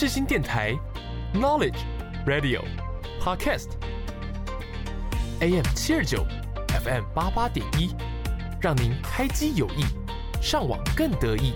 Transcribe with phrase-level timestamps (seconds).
[0.00, 0.74] 世新电台
[1.34, 1.76] ，Knowledge
[2.24, 2.62] Radio
[3.20, 3.68] Podcast
[5.40, 6.24] AM 七二九
[6.68, 7.94] FM 八八点一，
[8.62, 9.84] 让您开机有益，
[10.40, 11.52] 上网更得意。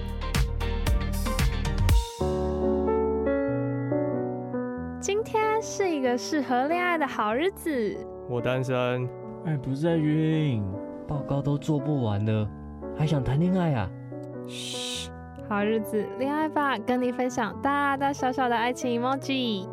[5.01, 7.97] 今天是一个适合恋爱的好日子。
[8.29, 9.09] 我单身。
[9.47, 10.63] 哎，不是在晕，
[11.09, 12.47] 报告都做不完了，
[12.95, 13.91] 还想谈恋爱啊？
[14.47, 14.84] 嘘，
[15.47, 19.69] 好日子，恋爱吧，跟你分享大大小小的爱情 emoji。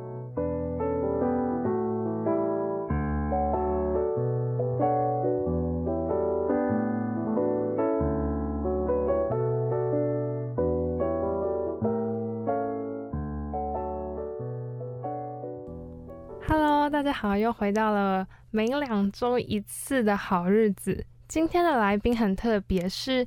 [16.48, 21.06] Hello，大家好，又回到了每两周一次的好日子。
[21.30, 23.26] 今天的来宾很特别，是。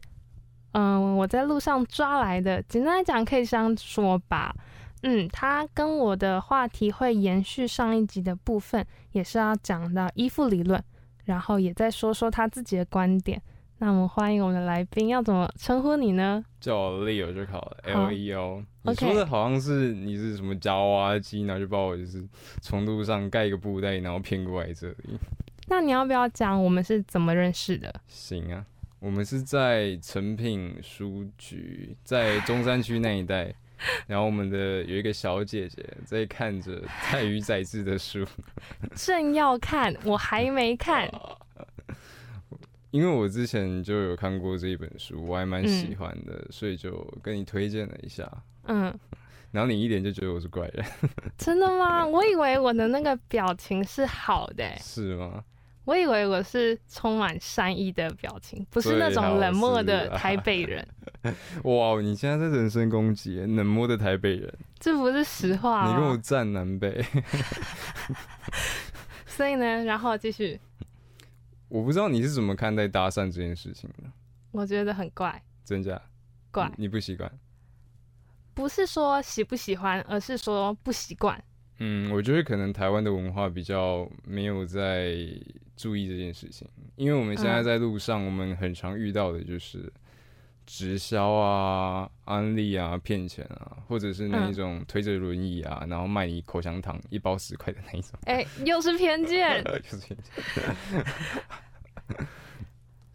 [0.74, 2.62] 嗯，我在路上抓来的。
[2.64, 4.54] 简单来讲，可以这样说吧。
[5.02, 10.82] 嗯，他跟我的话题会延续上一集的部分，也是要讲到依附理论，
[11.24, 13.40] 然后也再说说他自己的观点。
[13.78, 16.42] 那我们欢迎我们的来宾，要怎么称呼你呢？
[16.58, 18.62] 叫我 Leo 就好了，L E O。
[18.82, 22.24] 你说的好像是你是什么夹娃娃机，然后就把我就是
[22.62, 25.18] 从路上盖一个布袋，然后骗过来这里。
[25.68, 27.94] 那你要不要讲我们是怎么认识的？
[28.08, 28.64] 行啊。
[29.04, 33.54] 我们是在诚品书局，在中山区那一带，
[34.08, 38.26] 然后我们的有一个小姐姐在看着太虞宰治的书，
[38.96, 41.06] 正要看，我还没看，
[42.92, 48.26] 因为我之前就有看过这一本书，我还蛮喜欢的，嗯，所以就跟你推荐了一下，
[48.68, 48.84] 嗯，
[49.50, 50.82] 然后你一点就觉得我是怪人，
[51.36, 52.06] 真的吗？
[52.06, 55.44] 我以为我的那个表情是好的，是吗？
[55.84, 60.86] 我以为我是充满善意的表情，不是那种冷漠的台北 人。
[61.64, 65.86] 哇，你现在在人身攻击，冷漠的台北人，这不是实话。
[65.88, 67.04] 你跟我站南北。
[69.26, 70.60] 所以呢，然后继续。
[71.68, 74.10] 我不知道你是怎么看待搭讪这件事情的。
[74.52, 75.42] 我觉得很怪。
[75.64, 76.00] 真假？
[76.50, 76.70] 怪。
[76.76, 77.30] 你不习惯？
[78.54, 81.42] 不是说喜不喜欢，而是说不习惯。
[81.78, 85.16] 嗯，我觉得可能台湾的文化比较没有在
[85.76, 89.92] 注意这件事情，因为我们现在在路上，我们很常遇到的就是
[90.66, 98.12] 直销啊、安利啊、骗钱啊，或者是那一种推着轮椅啊，然后卖你口香糖一包十块的那一种。
[98.24, 101.04] 哎、欸，又是偏见， 又是偏见。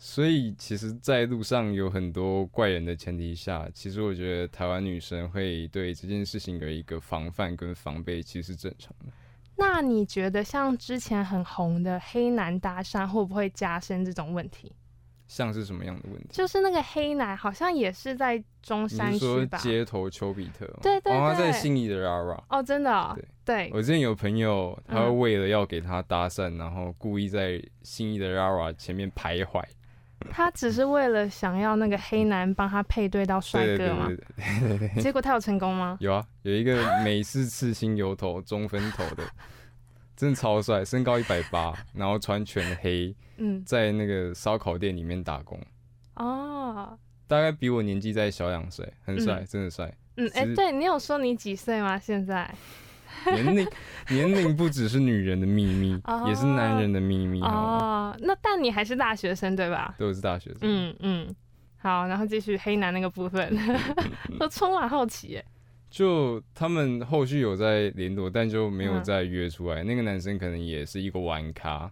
[0.02, 9.12] 所以，其实，在路上有很多怪人的前提下，其实我觉得台湾女生会对这件事情有一个防范跟防备，其实是正常的。
[9.58, 14.72] 那你觉得，像之前很红的黑男搭讪，会不会加深这种问题？
[15.28, 16.30] 像是什么样的问题？
[16.32, 19.58] 就是那个黑男，好像也是在中山区吧？
[19.58, 20.66] 街头丘比特？
[20.82, 22.42] 对对对，哦、他在信义的 Rara。
[22.48, 23.12] 哦，真的、哦？
[23.16, 23.70] 对对。
[23.74, 29.62] 我之前有朋友，他为了要给他搭讪、嗯，然后故意在心仪的 Rara 前面徘徊。
[30.32, 34.10] 他只是为了想要那个黑男帮他配对到帅哥吗？
[35.00, 35.98] 结果他有成功吗？
[36.02, 39.24] 有啊，有一个美式刺青油头、中分头的，
[40.16, 45.60] 真的超帅，身高一百八，然后穿全黑，嗯，在那个烧烤店里面打工。
[46.16, 46.98] 哦，
[47.28, 49.94] 大概比我年纪再小两岁，很帅，真的帅。
[50.18, 51.98] 嗯，哎、欸，对，你有说你几岁吗？
[51.98, 52.54] 现在？
[53.34, 53.68] 年龄
[54.10, 57.42] 年龄不只是女人的秘密，也是男人的秘密。
[57.42, 59.96] 哦，那但你还是大学生对吧？
[59.98, 60.60] 都是大学生。
[60.62, 61.36] 嗯嗯，
[61.78, 63.58] 好，然后继续黑男那个部分，
[64.40, 65.46] 都 充满好奇耶。
[65.90, 69.84] 就他们后续有在联络，但就没有再约出来。
[69.84, 71.92] 那个男生可能也是一个玩咖。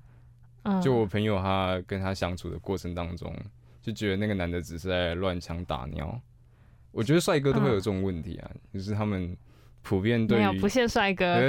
[0.83, 3.33] 就我朋友他跟他相处的过程当中，
[3.81, 6.19] 就觉得那个男的只是在乱枪打鸟。
[6.91, 9.35] 我觉得帅哥都会有这种问题啊，就是他们。
[9.87, 11.25] 普遍对于没有不限帅哥，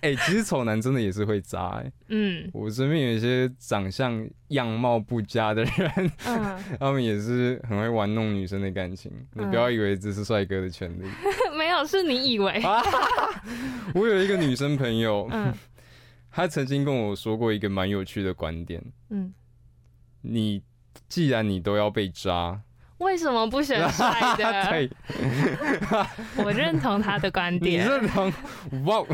[0.00, 1.92] 哎、欸，其实丑男真的也是会渣哎、欸。
[2.08, 9.12] 嗯，我身边有一些长相样貌不佳的人，嗯， 他们也是很会玩弄女生的感情。
[9.36, 11.04] 嗯、你不要以为这是帅哥的权利，
[11.56, 12.60] 没有，是你以为。
[13.94, 15.54] 我有一个女生朋友，嗯，
[16.28, 19.32] 她曾经跟我说过一个蛮有趣的观点，嗯，
[20.22, 20.60] 你
[21.08, 22.62] 既然你都要被渣。
[23.02, 24.64] 为什么不选帅的？
[24.70, 24.90] 对，
[26.44, 27.84] 我认同他的观点。
[27.84, 28.32] 你认同？
[28.84, 29.04] 哇！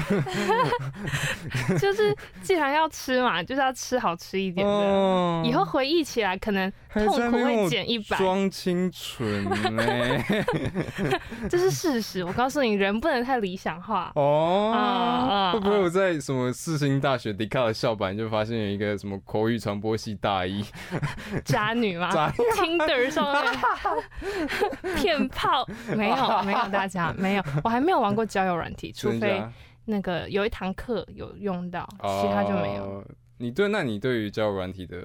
[1.78, 5.42] 就是既然要吃嘛，就是要吃好吃一点的。
[5.44, 10.44] 以后回忆起来，可能痛苦会减一百，装清纯呢、 欸，
[11.48, 12.24] 这是事实。
[12.24, 14.72] 我告诉你，人不能太理想化哦。
[14.74, 20.64] 啊、会不会我在什么四星大学迪卡的校版就发现有一个什么口语传播系大一
[21.44, 22.10] 渣女吗？
[22.10, 25.66] 渣 Tinder 上面骗炮？
[25.94, 27.44] 没有，没有，大家没有。
[27.62, 29.42] 我还没有玩过交友软体，除非
[29.84, 32.82] 那个有一堂课有用到，其他就没有。
[32.84, 33.04] 哦、
[33.38, 33.68] 你对？
[33.68, 34.96] 那你对于交友软体的？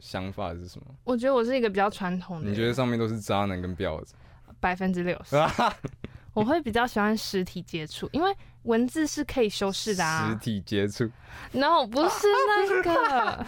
[0.00, 0.86] 想法是什么？
[1.04, 2.48] 我觉得我是一个比较传统的。
[2.48, 4.14] 你觉得上面都是渣男跟婊子？
[4.58, 5.36] 百分之六十。
[6.32, 8.32] 我会比较喜欢实体接触，因为
[8.64, 10.28] 文字是可以修饰的啊。
[10.28, 11.10] 实体接触
[11.52, 13.46] ？No，不是那个，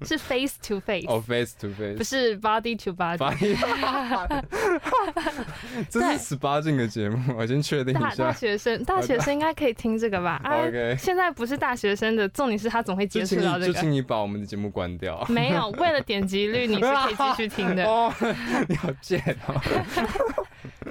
[0.04, 1.06] 是 face to face。
[1.06, 3.56] 哦，face to face，不是 body to body。
[5.88, 8.14] 这是十八禁的节目，我先确定一下。
[8.16, 10.40] 大学生，大学生应该可以听这个吧？
[10.44, 10.96] OK。
[10.98, 13.72] 现在不是大学生的，重点是他总会接触到这个。
[13.72, 15.24] 就请你把我们的节目关掉。
[15.28, 17.84] 没有，为了点击率，你是可以继续听的。
[17.84, 18.12] 哦，
[18.68, 19.54] 你好贱哦。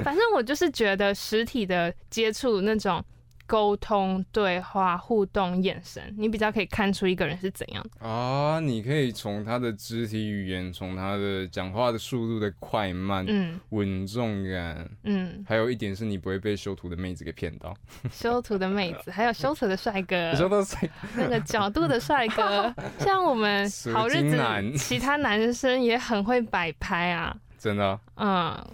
[0.07, 3.03] 反正我就是觉得实体的接触那种
[3.45, 8.57] 沟通、对话、互动、眼神，你比较可以看出一个人是怎样的啊。
[8.61, 17.75] 你可以从他的肢体语言，从他的讲话的速度的快慢、嗯，稳重感，嗯，还有一点是你不会被修图的妹子给骗到。
[18.09, 24.41] 修图的妹子，还有修图的帅哥， 修图帅，那个角度的帅哥，像我们好日子，
[24.77, 28.65] 其他男生也很会摆拍啊， 真的，嗯。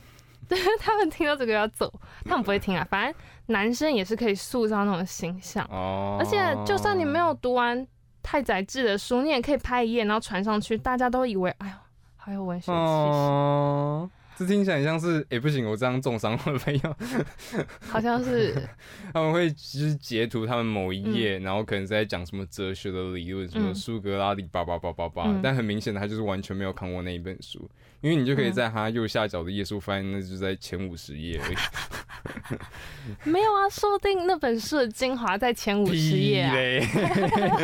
[0.79, 1.91] 他们听到这个要走，
[2.25, 2.85] 他们不会听啊。
[2.89, 3.13] 反正
[3.47, 6.17] 男生也是可以塑造那种形象哦。
[6.19, 7.85] 而且就算你没有读完
[8.21, 11.73] 太宰治的书，你也可以拍一页，然后传上去，大家都以为哎呦，
[12.17, 12.73] 好有文学气息。
[12.73, 16.95] 哦，这听起来像是哎、欸、不行，我这样重伤我的朋友。
[17.81, 18.55] 好像是
[19.13, 27.69] 他们会就是截图他们某一页，嗯、然后可能是在讲什么哲学的理论，什么苏格拉底叭叭叭叭叭，但很明显的他就是完全没有看过那一本书。
[28.01, 31.55] 因为你就可以在他右下角的页数发现，那就在前五十页而已。
[33.29, 36.53] 没有啊，说不定那本书的精华在前五十页啊。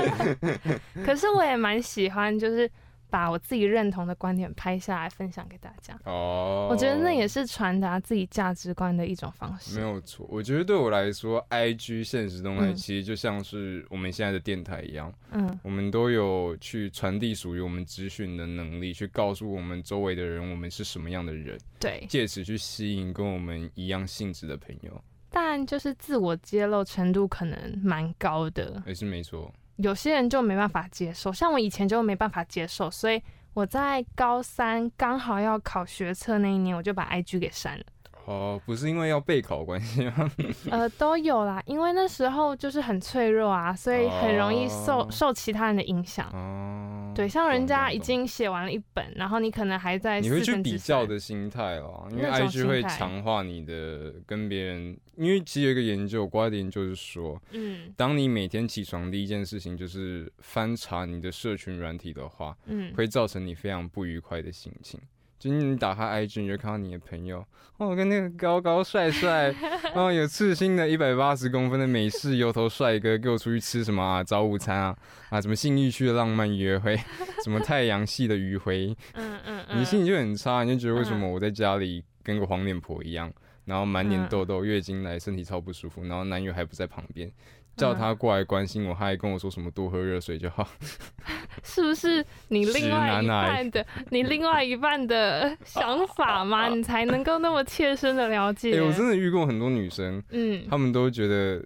[1.03, 2.69] 可是我也蛮喜欢，就是。
[3.09, 9.75] 把我自己认同的观点拍下来分享给大家哦，oh, 我觉得那也是传达自己价值观的一种方式。
[9.75, 25.03] 没有错，我觉得对我来说，IG 现实动态其实就像是我们现在的电台一样，嗯，我们都有去传递属于我们资讯的能力，去告诉我们周围的人我们是什么样的人，对，借此去吸引跟我们一样性质的朋友。
[25.31, 29.53] 但就是自我揭露程度可能蛮高的，也是没错。
[29.81, 33.21] 有些人就没办法接受，像我以前就没办法接受，所以
[33.53, 37.85] 我在高三刚好要考学测那一年，我就把 IG 给删了。
[38.25, 40.31] 哦，不是因为要备考关系吗？
[40.69, 46.29] 呃，都有啦，因为那时候就是很脆弱啊，所以很容易受、哦、受其他人的影响。
[46.31, 50.21] 哦，对，像人家已经写完了一本，然后你可能还在。
[50.21, 64.99] 你会去比较的心态哦，因为 IG 会强化你的跟别人，因为其实有一个研究，国外的研究是说，嗯，当你每天起床第一件事情就是翻查你的社群软体的话，嗯，会造成你非常不愉快的心情。
[65.39, 67.43] 今天你打开 IG，你就看到你的朋友
[67.77, 69.55] 哦，跟那个高高帅帅，
[69.95, 74.21] 哦，有刺青的一百八十公分的美式油头帅哥，给我出去吃什么啊？
[74.21, 74.97] 早午餐啊？
[75.29, 76.99] 啊，什么信义区的浪漫约会？
[77.41, 78.93] 什么太阳系的余晖？
[79.13, 83.31] 嗯嗯嗯，你心情就很差，你就觉得为什么我在家里跟个黄脸婆一样，
[83.63, 87.31] 然后满脸痘痘，月经来，身体超不舒服，然后男友还不在旁边。
[87.79, 90.67] 叫他过来关心我，他还跟我说什么多喝热水就好。
[91.63, 96.67] 是不是你 另外一半的 你另外一半的想法吗？
[96.69, 98.77] 你才能够那么切身的了解？
[98.77, 101.63] 哎，我真的遇过很多女生，嗯，他们都觉得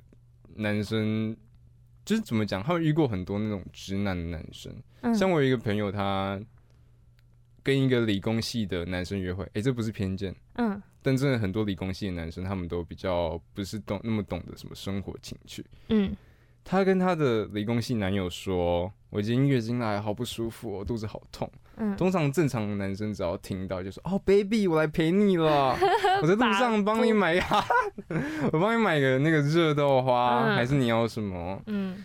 [0.55, 1.35] 男生
[2.05, 2.61] 就是怎么讲？
[2.63, 4.73] 他们遇过很多那种直男的男生，
[5.13, 6.39] 像我有一个朋友，他
[7.61, 10.81] 跟一个理工系的男生约会，哎，这不是偏见，嗯。
[11.03, 15.63] 但真的很多理工系的男生，他们都比较不是懂那么懂得什么生活情趣。
[15.89, 16.15] 嗯，
[16.63, 25.75] 她跟她的理工系男友说：“我今天月经来，好不舒服，我肚子好痛。”嗯，通常正常的男生只要听到就说：“哦，baby，我来陪你了，
[26.21, 27.45] 我在路上帮你买呀，
[28.53, 32.03] 我帮你买个那个热豆花，嗯、还是你要什么？”嗯。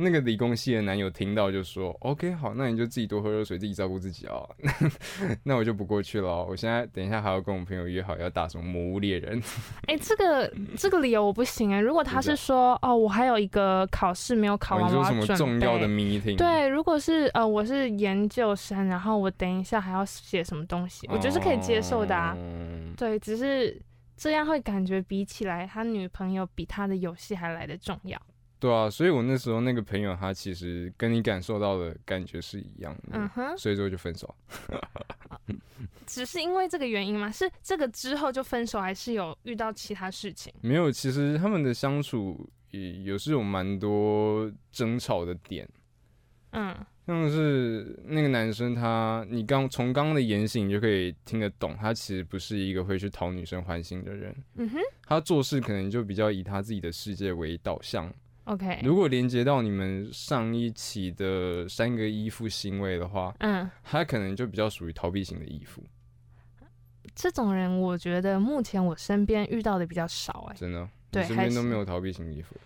[0.00, 4.48] 那个理工系的男友听到就说：“OK，好，那你就自己多喝热水，自己照顾自己哦。
[5.42, 6.44] ”那我就不过去了。
[6.44, 9.40] 我现在等一下还要跟我朋友约好要打什么魔物猎人。
[9.86, 11.80] 哎、欸，这个这个理由我不行哎。
[11.80, 16.36] 如果他是说哦，我还有一个考试没有考完，你说什么重要的 meeting？
[16.36, 22.36] 对，如果是呃我是研究生，然后我等一下还要写什么东西，我觉得是可以接受的啊。
[22.38, 23.80] 哦、对，只是
[24.16, 28.16] 这样会感觉比起来，他女朋友比他的游戏还来得重要。
[28.60, 34.34] 对啊，所以我那时候那个朋友，他其实跟你感受到的感觉是一样的，嗯哼，所以说就分手。
[36.06, 37.30] 只是因为这个原因吗？
[37.30, 40.52] 是这个之后就分手，还是有遇到其他事情？
[40.60, 45.68] 没有，其实他们的相处也有是有蛮多争吵的点，
[46.50, 46.74] 嗯，
[47.06, 58.12] 像是那个男生他，你刚从刚刚的言行你就可以听得懂，他其实不是一个会去讨女生欢心的人，嗯哼，他做事可能就比较以他自己的世界为导向。
[58.48, 65.82] OK，如果连接到你们上一期的三个依附行为的话，嗯，他可能就比较属于逃避型的依附。
[67.14, 72.56] 这种人，我觉得目前我身边遇到的比较少，欸，哎，真的，对，身边都没有逃避型依附，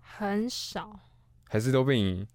[0.00, 1.00] 很少，
[1.48, 2.26] 还是都被你。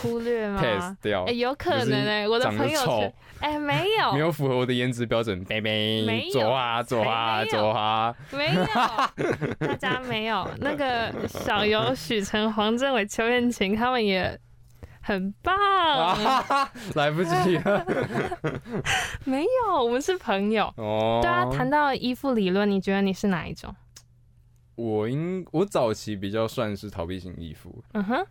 [0.00, 8.64] 忽略吗？pass 掉，哎，有可能哎、欸，我的朋友是，哎、欸，没有， 没有符合我的颜值标准， 妹妹，没有，走啊，走啊，走啊，没有，
[9.66, 14.38] 大家没有， 那个小游、许晨、黄政伟、邱彦晴他们也
[15.00, 17.56] 很棒，啊、来不及。
[17.58, 17.86] 了，
[19.24, 20.72] 没有，我们是朋友。
[20.76, 21.20] 哦。
[21.22, 23.74] 对啊，谈到依附理论，你觉得你是哪一种？
[24.74, 28.26] 我应我早期比较算是逃避型依附，嗯哼。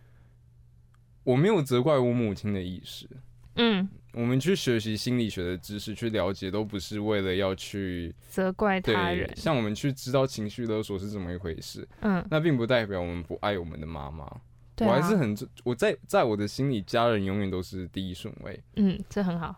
[1.26, 3.08] 我没有责怪我母亲的意识。
[3.56, 9.28] 嗯，我们去学习心理学的知识，去了解，都不是为了要去责怪他人。
[9.34, 14.24] 像我们去知道情绪勒索是怎么一回事，嗯，那并不代表我们不爱我们的妈妈。
[14.24, 14.40] 啊。
[14.78, 18.62] 我还是很我在在我的心里，家人永远都是第一顺位。
[18.76, 19.56] 嗯，这很好。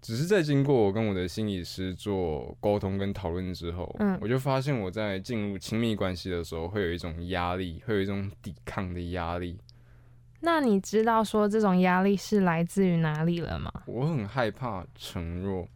[0.00, 9.58] 只是在经过我跟我的心理师做沟通跟讨论之后，嗯，我就发现我在进入亲密关系的时候，会有一种压力，会有一种抵抗的压力。
[10.40, 13.70] 那你知道说这种压力是来自于哪里了吗？
[13.86, 15.68] 我很害怕承诺，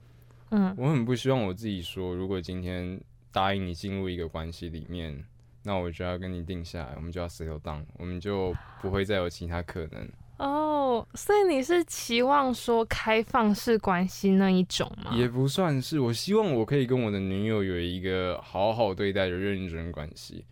[0.51, 5.25] 嗯，我很不希望我自己说，如果今天答应你进入一个关系里面，
[5.63, 10.09] 那我就要跟你定下来，我们就要 settle down，我们就不会再有其他可能。
[10.39, 15.13] 哦，所以你是期望说开放式关系那一种吗？
[15.15, 20.45] 也不算是，我希望我可以跟我的女友有一个好好对待的认真关系。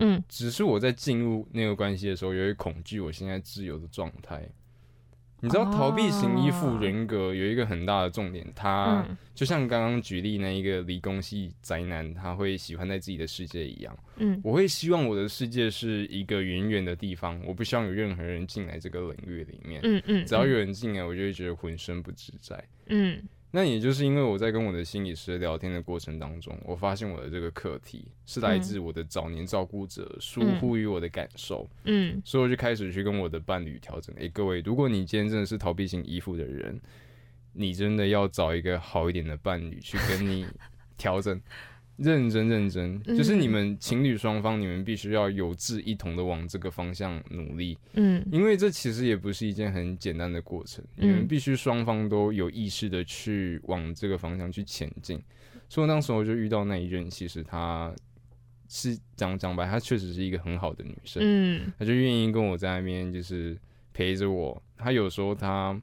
[0.00, 4.46] 嗯，只是我在进入那个关系的时候，有点恐惧我现在自由的状态。
[5.42, 9.02] 你知道，逃避型依附人格有一个很大的重点，他
[9.34, 13.98] 就像刚刚举例那一个理工系宅男，他会喜欢在自己的世界一样。
[14.16, 19.80] 嗯，我会希望我的世界是一个远远的地方，我不希望有任何人进来这个领域里面。
[19.82, 22.62] 嗯嗯，只要有人进来，我就会觉得浑身不自在。
[22.88, 23.22] 嗯。
[23.52, 34.14] 那也就是因为我在跟我的心理师聊天的过程当中，我发现我的这个课题是来自我的早年照顾者疏忽于我的感受，嗯，所以我就开始去跟我的伴侣调整。
[34.16, 36.80] 诶、欸，各位，如果你今天真的是逃避型依附的人，
[37.52, 40.46] 你真的要找一个好一点的伴侣去跟你
[40.96, 41.38] 调整。
[42.00, 47.76] 认真认真，就是你们情侣双方，你们必须要有志一同的往这个方向努力。
[47.92, 55.22] 嗯，因为这其实也不是一件很简单的过程，你们必须双方都有意识的去往这个方向去前进。
[55.68, 57.94] 所以那时候就遇到那一任，其实她
[58.68, 61.22] 是讲讲白，她确实是一个很好的女生。
[61.24, 63.56] 嗯，她就愿意跟我在那边就是
[63.92, 64.62] 陪着我。
[64.76, 65.80] 她有时候她。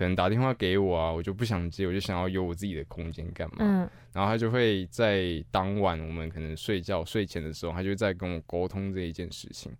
[0.00, 3.56] 可能打电话给我啊，我就不想接，我就想要有我自己的空间干嘛？
[3.58, 9.70] 嗯，然后他就会在当晚我们可能睡觉睡前的时候，他就在跟我沟通这一件事情。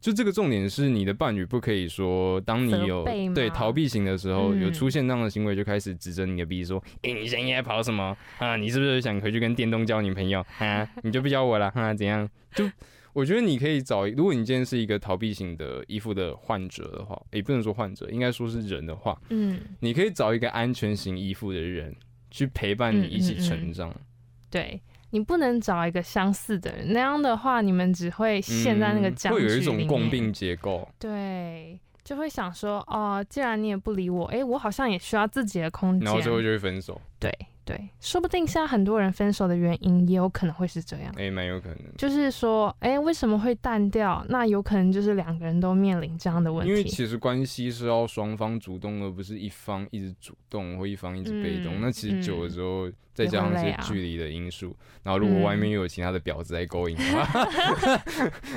[0.00, 8.56] 就这个重点是，你的伴侣不可以说，当你有对逃避型的时候，有出现这样的行为，就开始指着你的鼻子说：“哎、嗯欸，你现在在跑什么啊？
[8.56, 10.84] 你是不是想回去跟电动交女朋友啊？
[11.04, 11.94] 你就不交我了啊？
[11.94, 12.68] 怎样？”就。
[13.12, 21.94] 我觉得你可以找，如果你今天是一个逃避型的依附的患者的话，也不能说患者，应该说是人的话，嗯，你可以找一个安全型依附的人
[22.30, 23.90] 去陪伴你一起成长。
[23.90, 24.06] 嗯嗯嗯、
[24.50, 30.88] 对，你不能找一个相似的人，那样的话你们只会陷在那个僵会有一种共病结构。
[30.98, 36.98] 对，就会想说，哦，既然你也不理我，哎，我好像也需要自己的空间，然后最后就会分手。
[37.18, 37.30] 对。
[37.64, 41.12] 对，说不定现在很多人分手的原因也有可能会是这样。
[41.16, 41.78] 哎、欸，蛮有可能。
[41.96, 44.24] 就是说，哎、欸，为什么会淡掉？
[44.28, 46.70] 那有可能就是两个人都面临这样的问题。
[46.70, 51.74] 因为其实关系是要双方主动，而不是一方一直主动或一方一直被动。
[51.74, 57.48] 嗯、那其实久了之后，嗯、再加上一些距离的因素，啊、然后如果外面又有其他的婊子在勾引的话，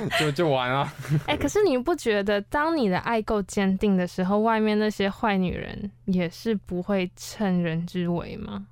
[0.00, 0.92] 嗯、就就完了。
[1.26, 8.66] 哎、欸，可是你不觉得，当你的爱够坚定的时候，外面那些坏女人也是不会趁人之危吗？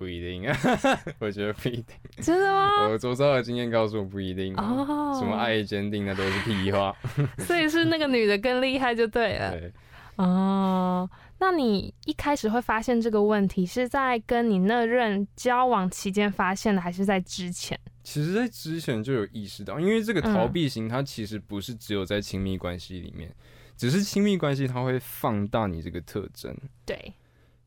[0.00, 0.56] 不一定啊，
[1.20, 1.84] 我觉得不一定。
[2.22, 2.88] 真的吗？
[2.88, 4.56] 我周遭的经验告诉我不一定。
[4.56, 6.96] 哦，什么爱坚定，那都是屁话。
[7.40, 9.50] 所以是那个女的更厉害就对了。
[9.50, 9.70] 对。
[10.16, 17.78] 哦，那你一开始会发现这个问题，是在跟你那任交往期间发现的，还是在之前？
[18.02, 23.34] 其实，在之前就有意识到，因为这个逃避型，它其实不是只有在亲密关系里面，嗯、
[23.76, 26.56] 只是亲密关系它会放大你这个特征。
[26.86, 27.12] 对，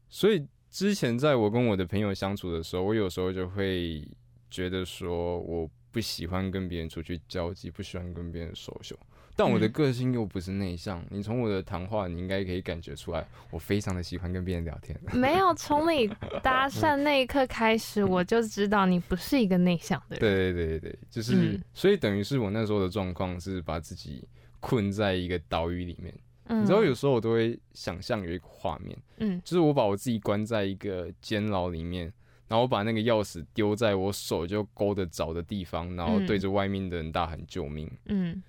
[0.10, 4.03] 所以之前在我跟我的朋友相处的时候，我有时候就会
[4.50, 8.98] 觉得说，我不喜欢跟别人出去交际，不喜欢跟别人 social。
[9.36, 15.00] 但我的个性又不是内向，嗯、你从我的谈话，你应该可以感觉出来，我非常的喜欢跟别人聊天。
[15.13, 16.08] 没有，从你
[16.42, 20.20] 搭讪那一刻开始，我就知道你不是一个内向的人。
[20.20, 24.27] 对对对对，就是，嗯、所以等于是我那时候的状况是把自己
[24.60, 26.12] 困在一个岛屿里面。
[26.46, 32.06] 嗯、你知道，有时候我都会想象有一个画面，嗯，就是我把我自己关在一个监牢里面，
[32.48, 37.88] 然后我把那个钥匙丢在我手就勾得着的地方，然后对着外面的人大喊救命。
[38.06, 38.32] 嗯。
[38.32, 38.44] 嗯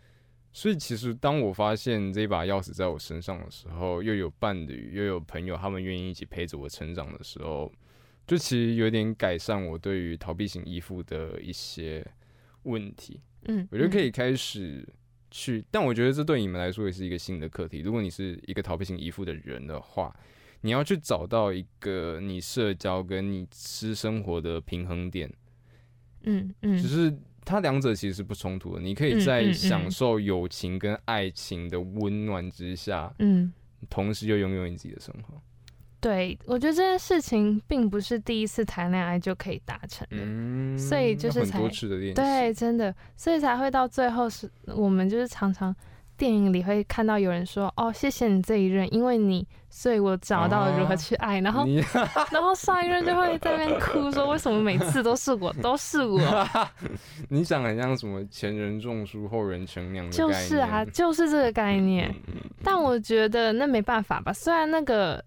[0.56, 7.72] 所以其实，当我发现这把钥匙在我身上的时候，又有伴侣，又有朋友，他们愿意一起陪着我成长的时候，
[8.24, 12.06] 就其实有点改善我对于逃避型依附的一些
[12.62, 13.20] 问题。
[13.46, 14.88] 嗯，我觉得可以开始
[15.34, 17.80] 去，嗯、但我觉得这对你们来说也是一个新的课题。
[17.80, 20.14] 如果你是一个逃避型依附的人的话，
[20.60, 25.28] 你要去找到一个你社交跟你私生活的平衡点。
[26.22, 27.12] 嗯嗯，只是。
[27.46, 33.52] 它两者其实是不冲突的，你可以在享受友情跟爱情的温暖之下，嗯，
[33.90, 35.34] 同时又拥有你自己的生活。
[36.04, 45.74] 对，我觉得这件事情并不是第一次谈恋爱就可以达成的，嗯，所以就是才，很多次的练习，对，真的，所以才会到最后是我们就是常常。
[46.16, 51.66] 电影里会看到有人说：“哦，谢谢你这一任，因为你，所以我找到了如何去爱。”然后，
[52.30, 56.20] 然后上一任就会在那边哭说：“为什么每次都是我，都是我？
[57.28, 60.12] ”你想很像什么前人种树，后人乘凉的？
[60.12, 62.14] 就是啊，就是这个概念。
[62.62, 64.32] 但我觉得那没办法吧。
[64.32, 65.22] 虽然那个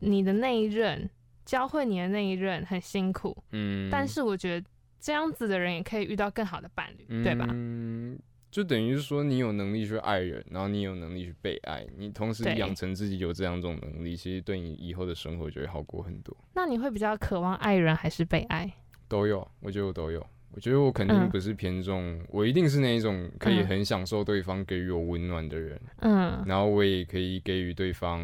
[0.00, 1.08] 你的那一任
[1.44, 4.66] 教会你的那一任很辛苦，嗯，但是我觉得
[4.98, 7.46] 这样子的人也可以遇到更好的伴侣，对吧？
[7.50, 8.18] 嗯。
[8.48, 16.34] 就等于是说，你有能力去爱人，然后你有能力去被爱，你同时养成自己有这两种能力，其实对你以后的生活就会好过很多。
[16.54, 18.72] 那你会比较渴望爱人还是被爱？
[19.08, 20.24] 都有，我觉得我都有。
[20.52, 25.78] 我觉得我肯定不是偏重，嗯、我一定是那一种可以很享受对方给予我温暖的人。
[25.98, 28.22] 嗯，然后我也可以给予对方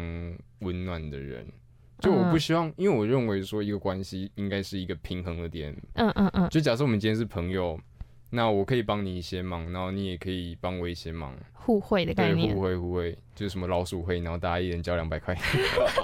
[0.59, 1.45] 温暖的人。
[2.03, 5.75] 就我不希望，嗯、因为我认为说一个关系应该是一个平衡的点。
[5.93, 6.49] 嗯嗯嗯。
[6.49, 7.79] 就假设我们今天是朋友。
[8.35, 12.47] 那我可以帮你一些忙，然后你也可以帮我一些忙，互惠的概念。
[12.47, 15.37] 对，互惠互惠，就是什么老鼠会，然后大家一人交两百块。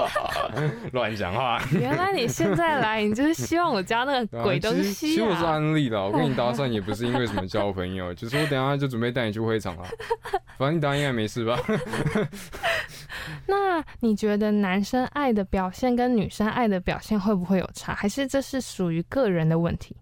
[0.93, 1.59] 乱讲话。
[1.71, 4.93] 原来你现在来，你就是希望我交那个鬼东西、啊其。
[4.93, 9.87] 其实我是安利的，我跟你搭讪也不是因为什么交朋友，就是我等下就准备带你去会场了。
[10.59, 11.59] 反正你当然应该没事吧？
[13.47, 17.95] 那你觉得男生爱的表现跟女生爱的表现会不会有差？
[17.95, 19.95] 还是这是属于个人的问题？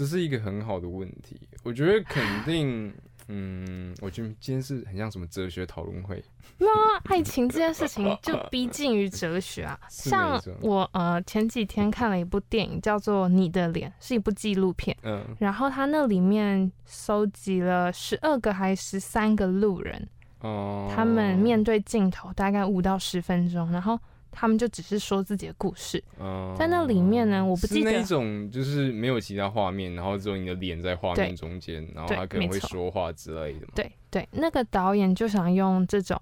[0.00, 2.90] 这是一个很好的问题，我觉得肯定，
[3.28, 6.24] 嗯，我觉得今天是很像什么哲学讨论会。
[6.56, 9.78] 那爱情这件事情就逼近于哲学啊。
[9.90, 14.96] 像我呃前几天看了一部电影，叫做《你的脸》，是一部纪录片。
[15.02, 15.22] 嗯。
[15.38, 20.08] 然后他那里面收集了十二个还是十三个路人，
[20.40, 24.00] 哦，他们面对镜头大概五到十分钟，然后。
[24.32, 33.72] 他们就只是说自己的故事，嗯、在那里面呢，我不记得是那种就是没有其他画面，然后只有你的脸在画面中间，然后他可能会说话之类的嘛。
[33.74, 36.16] 对对，那个导演就想用这种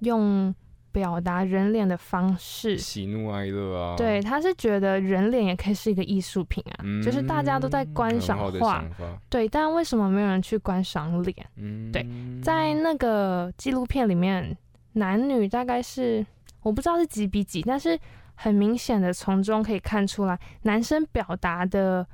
[0.00, 0.52] 用
[0.90, 3.94] 表达人脸的方式，喜怒哀乐啊。
[3.96, 8.84] 对，他是觉得人脸也可以是一个艺术品啊，嗯、就是大家都在观赏画，
[9.30, 11.36] 对，但为什么没有人去观赏脸？
[11.56, 12.04] 嗯，对，
[12.42, 14.56] 在那个纪录片里面，
[14.94, 16.26] 男女大概是。
[16.62, 17.98] 我不知道是几比几，但是
[18.34, 22.06] 很明显的从中可以看出来，男生表达的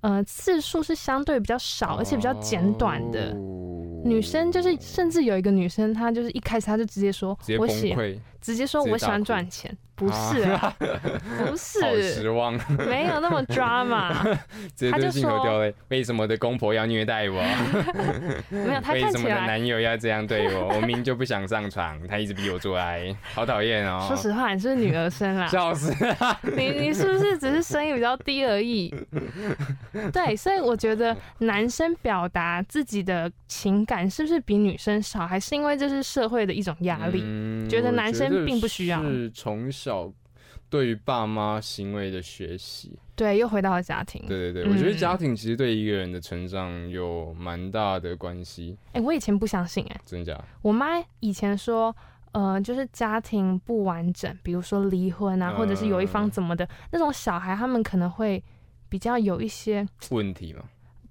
[0.00, 3.32] 呃次数是相对比较少，而且比较简短的。
[3.32, 7.96] 哦、女生就是，甚至有一个女生，她就是一开始她就直接说，接我喜，
[8.40, 9.76] 直接说我喜欢赚钱。
[9.96, 10.74] 不是，啊、
[11.46, 12.52] 不是，好失望，
[12.86, 14.12] 没有那么 drama。
[14.90, 17.40] 他就说：“为什么我的公婆要虐待我？
[18.50, 20.68] 没有，他看起来，为什么的男友要这样对我？
[20.74, 25.46] 我明明就不想上床，他一直逼我做爱，好讨厌哦。”说实话，你是不是女儿身啦？
[25.46, 25.94] 笑死！
[26.56, 28.92] 你你是不是只是声音比较低而已？
[30.12, 37.22] 对，所以我觉得男生表达自己的情感是不是比女生少，还是因为这是社会的一种压力？
[37.24, 39.00] 嗯、觉得男生并不需要。
[39.02, 40.10] 是从小
[40.70, 44.24] 对于爸妈行为的学习，对，又回到了家庭。
[44.26, 48.76] 对对对，嗯、我觉得家庭其实对一个人的成长有蛮大的关系。
[48.88, 50.42] 哎、欸，我以前不相信、欸，哎，真假？
[50.62, 50.86] 我妈
[51.20, 51.94] 以前说，
[52.32, 58.42] 呃，就是家庭不完整，比如说离婚啊，或者是有一方怎么的，嗯、那种小孩，他们可能会
[58.88, 60.62] 比较有一些问题嘛。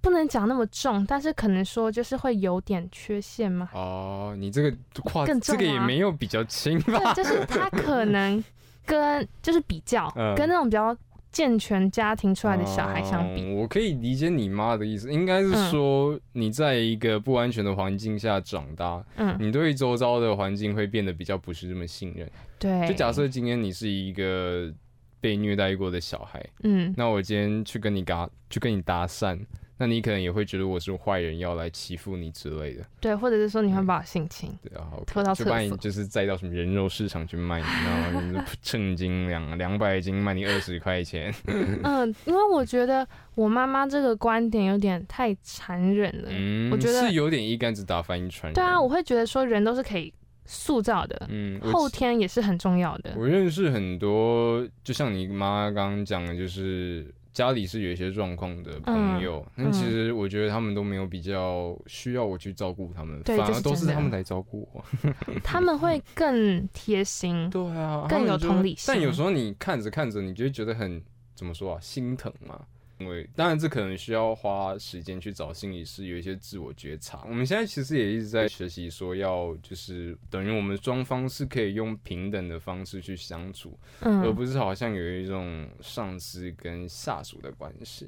[0.01, 3.69] 不能讲那么重，但是可能说就是会有点缺陷嘛。
[3.71, 4.69] 哦，你这个
[5.05, 7.13] 话更重、啊、这个也没有比较轻吧？
[7.13, 8.43] 对，就是他可能
[8.85, 10.95] 跟就是比较、嗯、跟那种比较
[11.31, 22.29] 健全家庭出来的小孩相比，嗯、我可以理解你妈的意思，应该是说你在一个不安全的环境下长大，嗯，你对周遭的环境会变得比较不是这么信任。
[22.59, 24.71] 对，就假设今天你是一个
[25.19, 29.39] 被虐待过的小孩，嗯，那我今天去跟你搭，去跟你搭讪。
[29.77, 32.85] 那你可能也会觉得我是坏人，要来欺负你之类的。
[32.99, 41.33] 对，或者是说你会把我性侵，对啊，拖到厕所，就把你就是载到什么人肉市场去卖， 然后称斤两两百斤卖你二十块钱。
[41.83, 46.29] 嗯，因为我觉得我妈妈这个观点有点太残忍了。
[46.29, 48.53] 嗯，我觉得是有点一竿子打翻一船人。
[48.53, 50.13] 对啊，我会觉得说人都是可以
[50.45, 53.15] 塑造的，嗯，后天也是很重要的。
[53.17, 57.11] 我认识很多，就像你妈刚刚讲的，就是。
[57.33, 64.85] 家里是有一些状况的朋友，但、嗯、其实我觉得他们都没有比较需要我去照顾他们，反而都是他们来照顾我。
[65.43, 68.85] 他们会更贴心，对啊，更有同理心。
[68.87, 71.01] 但有时候你看着看着，你就会觉得很
[71.35, 72.61] 怎么说啊，心疼嘛。
[73.03, 77.23] 因为当然，这可能需要花时间去找心理师，有一些自我觉察。
[77.27, 88.07] 我们现在其实也一直在学习，说要就是等于我们双方是可以用平等的方式去相处，嗯，而不是好像有一种上司跟下属的关系。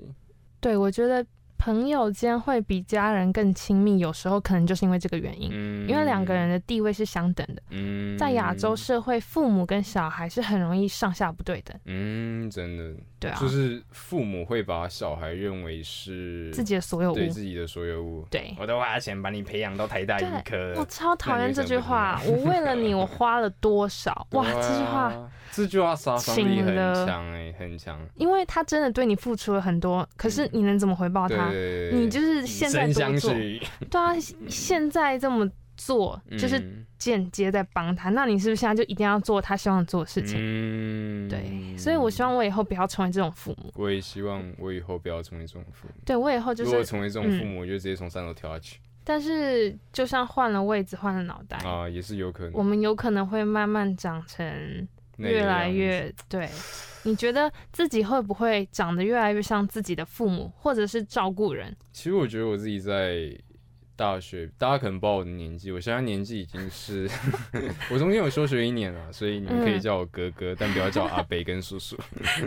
[0.62, 1.26] 对，我觉得。
[1.58, 7.62] 朋友间会比家人更亲密，有时候可能就是因为这个原因，嗯、因为两个人的地位是相等的。
[7.70, 11.78] 嗯、在亚洲社会，父母跟小孩是很容易上下不对等。
[11.86, 12.94] 嗯，真的。
[13.18, 18.26] 对啊，就是父母会把小孩认为是自己的所有物，对自己的所有物。
[18.30, 20.74] 对，我都花钱把你培养到台大医科。
[20.76, 22.20] 我超讨厌这句话。
[22.28, 24.28] 我为了你，我花了多少？
[24.32, 25.32] 哇，这句话。
[25.52, 27.98] 这句话杀伤力很强哎、欸，很强。
[28.16, 31.45] 因为他真的对你付出了很多，可是你能怎么回报他？
[31.54, 34.14] 嗯、你就是现在多做，对啊，
[34.48, 38.10] 现在这么做就是间接在帮他。
[38.10, 40.38] 嗯、那你是不是现在就一定要做他希望做的事情？
[40.40, 41.78] 嗯，对。
[41.78, 43.72] 所以我希望我以后不要成为这种父母。
[43.76, 46.02] 我也希望我以后不要成为这种父母。
[46.06, 48.80] 对，我以后就是如果成为这种父母，我就直接从三楼跳下去。
[49.04, 52.54] 但是，就算换了位置，换了脑袋啊，也是有可能。
[52.54, 54.88] 我们有可能会慢慢长成。
[55.18, 56.50] 越来越对，
[57.04, 61.76] 你觉得自己会不会长得越来越像自己的父母，或者是照顾人？
[61.92, 63.38] 其实我觉得我自己在
[63.96, 67.10] 大学，大家可能不知道我的年纪，我现在年纪已经是，
[67.90, 71.98] 我中间有休学一年了，所以你们可以叫我哥哥，嗯、但不要叫阿北跟叔叔。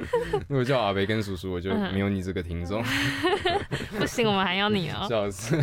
[0.49, 2.83] 如果叫阿北跟叔叔，我就没有你这个听众。
[3.99, 5.07] 不行，我们还要你哦。
[5.09, 5.57] 笑死，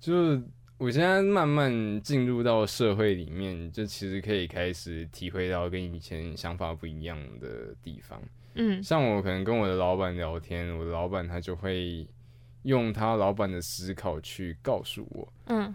[0.00, 0.42] 就。
[0.78, 8.20] 我现在慢慢进入到社会里面，就其实可以开始体会到跟以前想法不一样的地方。
[8.54, 12.06] 嗯，像我可能跟我的老板聊天，我的老板他就会
[12.62, 15.32] 用他老板的思考去告诉我。
[15.46, 15.74] 嗯，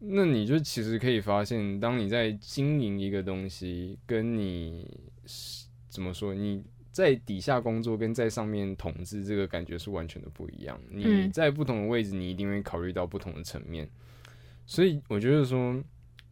[0.00, 4.86] 那你就其实可以发现，当你在经营一个东西，跟你
[5.88, 10.78] 怎么说，你在底下工作跟在上面统治，这个感觉是完全的不一样。
[10.90, 13.88] 你在不同的位置，你一定会考虑到不同的层面。
[14.66, 15.80] 所以我觉得说，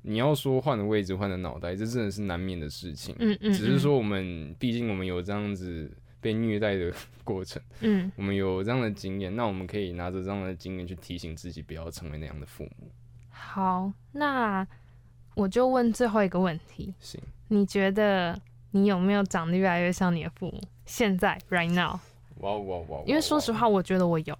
[0.02, 3.14] 你要说换了位置、换了脑袋，这真的是难免的事情。
[3.18, 3.52] 嗯嗯。
[3.52, 6.92] 只是说我们，毕竟我们有这样子被虐待的
[7.22, 12.90] 过程，嗯，我们有这样的经验，那我们可以拿着这样的经验去提醒自己，不要成为那样的父母。
[13.30, 14.66] 好，那
[15.34, 16.92] 我就问最后一个问题。
[16.98, 17.20] 行。
[17.48, 18.38] 你觉得
[18.72, 20.60] 你有没有长得越来越像你的父母？
[20.86, 21.98] 现在，right now。
[22.38, 23.02] 哇哇哇！
[23.06, 24.36] 因为说实话，我觉得我有。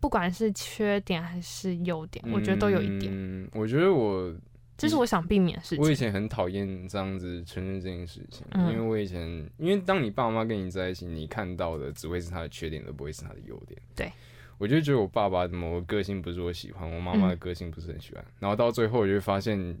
[0.00, 3.12] 不管是缺点还是优点，嗯，我觉得都有一点。
[3.14, 4.34] 嗯，我觉得我
[4.76, 5.84] 这是我想避免的事情。
[5.84, 13.80] 我以前很讨厌这样子承认这件事情，嗯，因为我以前，因为当你爸妈跟你在一起，你看到的只会是他的缺点，而不会是他的优点。
[13.94, 14.10] 对，
[14.58, 19.78] 我就觉得我爸爸的某个个性不是我喜欢，我妈妈的个性不是很喜欢，嗯，然后到最后我就会发现。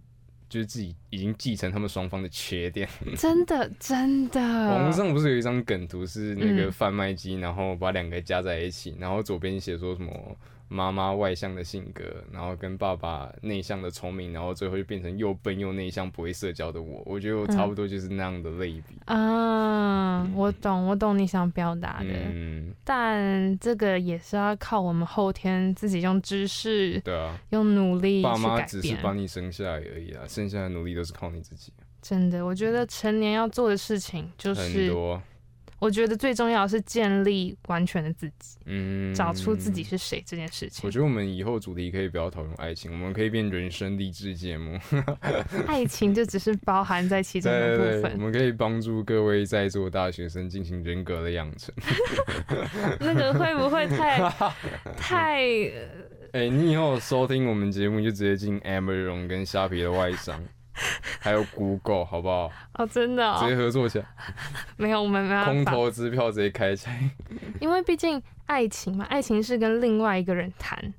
[0.50, 2.86] 就是自己已经继承他们双方的缺点，
[3.16, 4.40] 真的真的。
[4.40, 10.12] 网上不是有一张梗图，是那个贩卖机，然后把两个加在一起，然后左边写说什么？
[10.72, 17.02] 妈妈外向的性格，然后跟爸爸内向的聪明，然后最后就变成又笨又内向、不会社交的我。
[17.04, 18.94] 我觉得我差不多就是那样的类比。
[19.06, 22.06] 嗯、啊，嗯、我懂，我懂你想表达的。
[22.08, 28.22] 嗯，但这个也是要靠我们后天自己用知识，对啊，用努力。
[28.22, 31.72] 爸妈只是把你生下来而已啊，剩下的努力都是靠你自己。
[32.00, 35.20] 真的，我觉得成年要做的事情就是很多。
[35.80, 40.82] 我觉得最重要的是建立完全的自己，嗯，找出自己是谁这件事情。
[40.84, 44.78] 我觉得我们以后主题可以不要讨论爱情，我们可以变人生励志节目。
[45.66, 48.12] 爱情就只是包含在其中的部分。
[48.12, 51.74] 我们可以帮助各位在座大学生进行人格的养成。
[53.00, 54.18] 那个会不会会太
[54.96, 55.40] 太？
[56.32, 60.40] 哎、欸，你以后收听我们节目就直接进 Amazon 跟虾皮的外商，
[61.18, 62.50] 还有 Google 好不好？
[62.74, 64.06] 哦，真的、哦，直接合作起来。
[64.76, 67.10] 没有，我们没有空头支票直接开起来。
[67.60, 70.92] 因为毕竟爱情嘛，爱情是跟另外一个人谈。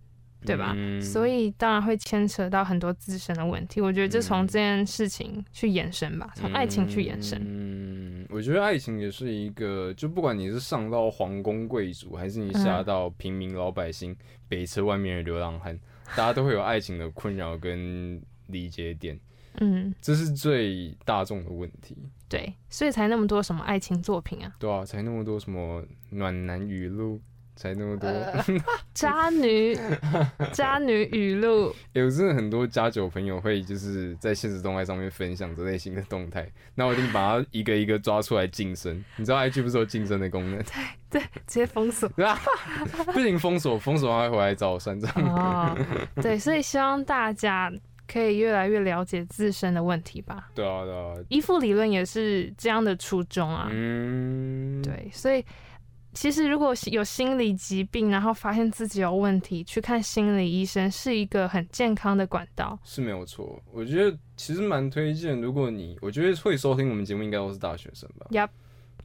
[0.44, 0.74] 对吧？
[0.76, 3.80] 嗯、所以当然会牵扯到很多自身的问题。
[3.80, 7.40] 我觉得就从这件事情去延伸吧，从、嗯、爱情去延伸。
[7.46, 14.18] 嗯，我觉得爱情也是一个，就不管你是上到皇宫贵族，还是你下到平民老百姓、嗯、
[14.50, 15.80] 北车外面的流浪汉，
[16.16, 19.20] 大家都会有爱情的困扰跟理解点。
[19.60, 21.98] 嗯，这是最大众的问题。
[22.30, 24.54] 对，所以才那么多什么爱情作品啊？
[24.58, 27.22] 对啊，才那么多什么暖男语录。
[27.54, 28.44] 才那么多、呃、
[28.92, 29.78] 渣女，
[30.52, 31.72] 渣女语录。
[31.94, 39.04] 有真的很多家酒朋友会就是在现实动态上面分享这类型的动态，那我一定把它一个一个抓出来晋升。
[39.16, 40.64] 你知道 IG 不是有晋升的功能？
[40.64, 42.10] 对对，直接封锁。
[42.10, 45.12] 不行，封锁，封锁还会回来找我算账。
[45.18, 45.78] 哦，
[46.16, 47.72] 对，所以希望大家
[48.12, 50.50] 可以越来越了解自身的问题吧。
[50.56, 51.16] 对啊，对啊。
[51.30, 53.70] 依附理论也是这样的初衷啊。
[53.72, 55.46] 嗯，对，所以。
[56.14, 63.58] 其实，如果有心理疾病，然后发现自己有问题，去看心理医生是一个很健康的管道，是没有错。
[63.72, 68.28] 我觉得其实蛮推荐，如果你我觉得会收听我们节目，应该都是大学生吧。
[68.30, 68.50] Yep.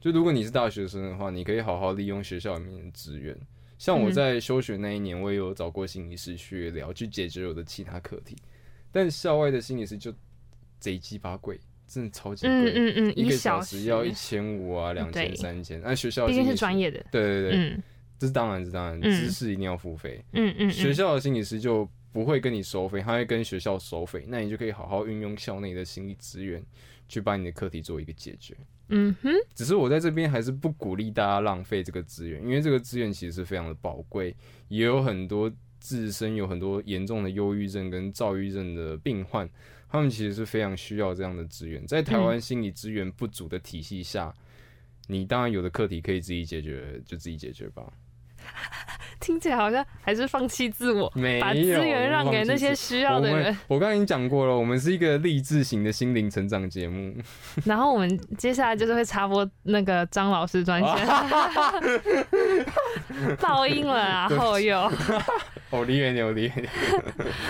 [0.01, 3.33] 就如果你是大学生的话，你可以好好利用学校里面的资源。
[3.77, 8.35] 像我在休学那一年，我也有找过心理师去聊，去解决我的其他课题。
[8.97, 10.11] 但校外的心理师就
[10.79, 11.59] 贼鸡巴贵。
[11.87, 15.79] 真的超级贵，嗯嗯嗯，一个小时要一千五啊，两千三千。
[15.79, 17.83] 那学校毕竟是专业的，对对对，嗯，
[18.19, 20.21] 这是当然，是当然，知识一定要付费。
[20.33, 26.61] 嗯嗯，学校的心理师就不会跟你收费，他会跟学校收费，那你就可以好好运用校内的心理资源，
[27.07, 28.53] 去把你的课题做一个解决。
[28.89, 34.35] 嗯哼，只是我在这边还是不鼓励大家浪费这个资源，因为这个资源其实是非常的宝贵，
[34.67, 39.49] 也有很多自身有很多严重的忧郁症跟躁郁症的病患。
[39.89, 44.35] 他们其实是非常需要这样的资源，在台湾心理资源不足的体系下，
[45.07, 47.91] 嗯、你当然有的课题可以自己解决，就自己解决吧。
[49.19, 53.57] 听起来好像还是放弃自我，没把资源让给那些需要的人。
[53.67, 57.13] 我刚刚已经讲过了，我们是一个励志型的心灵成长节目。
[57.65, 58.07] 然后我们
[58.37, 61.07] 接下来就是会插播那个张老师专线，
[63.41, 64.29] 爆音了啊！
[64.29, 64.89] 后又，
[65.85, 66.69] 离远点，离远点。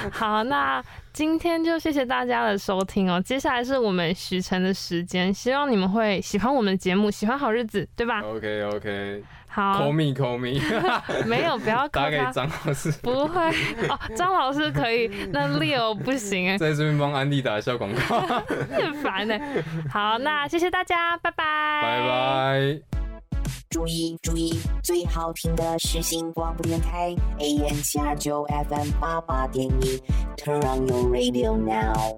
[0.09, 0.81] 好，那
[1.11, 3.21] 今天就谢谢大家的收听哦。
[3.21, 9.23] 接下来是我们许晨的时间，希望你们会喜欢我们的节目，喜欢好日子，对吧？OK OK。
[9.49, 10.59] 好，call me call me，
[11.25, 13.41] 没有，不要 打给张老师，不会。
[13.89, 18.19] 哦，张老师可以，那 Leo 不行哎， 在这边帮安迪打一下广告，
[18.75, 19.37] 很烦呢。
[19.89, 22.81] 好，那谢谢大家，拜拜，拜拜。
[23.69, 30.01] 注意注意，最好听的是新广播电台 AM 七二九 FM 八八点一
[30.37, 32.17] ，Turn on your radio now。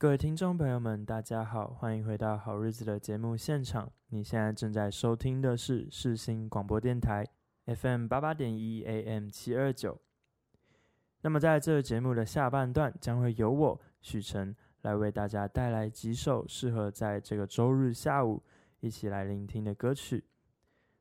[0.00, 3.92] 各位听众朋友们，大家好，欢迎回到好日子的节目现场。
[4.08, 7.22] 你现在正在收听的是世新广播电台
[7.66, 10.00] FM 八八点一 AM 七二九。
[11.20, 14.56] 那么在这个节目的下半段，将会由我许晨。
[14.80, 18.42] 来为大家带来几首适合在这个周日下午
[18.80, 20.24] 一起来聆听的歌曲。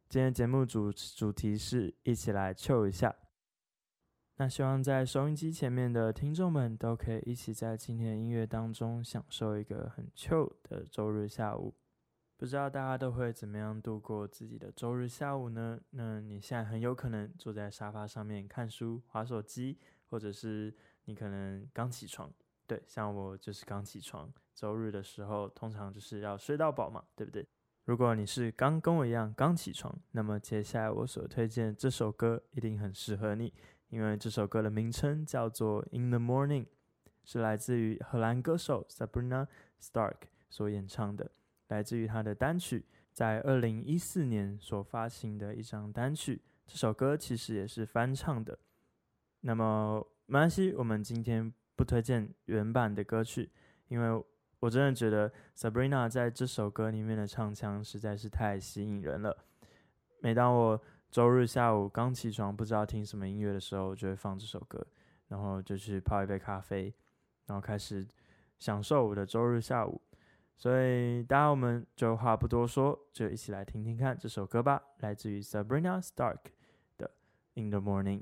[0.10, 3.16] 今天节目主主题是一起来 chill 一下。
[4.42, 11.76] 那希望在收音机前面的听众们都可以一起在今天的音乐当中享受一个很 chill 的周日下午。
[12.38, 15.78] 不知道大家都会怎么样度过自己的周日下午呢？
[15.90, 19.78] 那你现在很有可能坐在沙发上面看书、划手机，
[20.10, 20.74] 或者是
[21.04, 22.32] 你可能刚起床。
[22.66, 27.46] 对，像我就是刚起床，周日的时候通常就是要睡到饱嘛，对不对？
[27.84, 33.54] 如果你是刚跟我一样刚起床，那么接下来我所推荐这首歌一定很适合你，
[33.90, 36.64] 因为这首歌的名称叫做《In the Morning》，
[37.24, 39.48] 是来自于荷兰歌手 Sabrina
[39.82, 40.16] Stark
[40.50, 41.32] 所演唱的，
[41.68, 46.42] 来自于他的单曲，在二零一四年所发行的一张单曲。
[46.68, 48.58] 这首歌其实也是翻唱的。
[49.42, 53.50] 那么没关系，我们今天不推荐原版的歌曲，
[53.88, 54.24] 因为
[54.60, 59.36] 我真的觉得 Sabrina 在这首歌里面的唱腔实在是太吸引人了。
[60.22, 60.80] 每当我
[61.12, 64.86] 周日下午刚起床不知道听什么音乐的时候，我就会放这首歌，
[65.28, 66.94] 然后就去泡一杯咖啡，
[67.48, 68.08] 然后开始
[68.60, 70.00] 享受我的周日下午。
[70.56, 76.40] 所以，大家我们就话不多说，就一起来听听看这首歌吧，来自于 Sabrina Stark
[76.98, 77.10] 的
[77.60, 78.20] 《In the Morning》。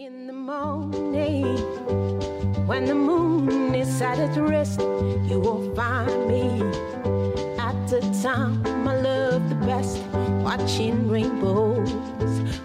[0.00, 1.58] In the morning,
[2.68, 4.80] when the moon is at its rest,
[5.28, 6.62] you will find me
[7.58, 9.98] at the time I love the best,
[10.48, 11.92] watching rainbows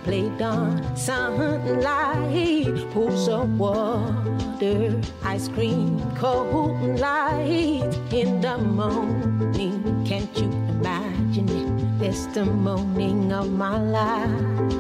[0.06, 7.84] played on sunlight, pools of water, ice cream, cold light.
[8.14, 12.08] In the morning, can't you imagine it?
[12.08, 14.32] It's the morning of my life,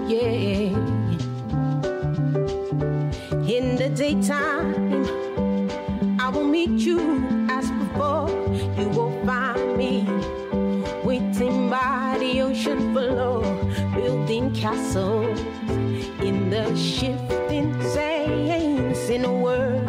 [0.07, 0.71] yeah
[3.57, 4.71] in the daytime.
[6.21, 6.99] I will meet you
[7.49, 8.29] as before.
[8.79, 10.07] You will find me
[11.13, 13.43] waiting by the ocean floor,
[13.93, 15.39] building castles
[16.23, 19.85] in the shifting sands in a world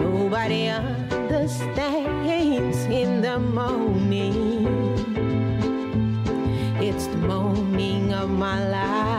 [0.00, 2.78] nobody understands.
[2.86, 4.66] In the morning,
[6.82, 9.17] it's the morning of my life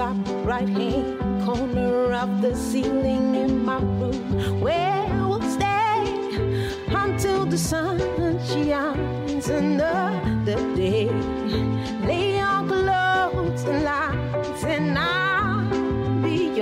[0.00, 6.04] top right hand corner of the ceiling in my room, where we'll stay
[6.88, 7.98] until the sun
[8.48, 11.10] shines another day.
[12.08, 15.68] Lay your clothes and lights, and I'll
[16.22, 16.60] be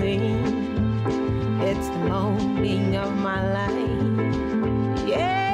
[0.00, 1.60] man.
[1.60, 5.50] It's the morning of my life, yeah